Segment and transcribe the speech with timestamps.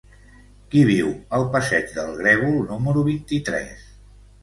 [0.71, 3.89] Qui viu al passeig del Grèvol número vint-i-tres?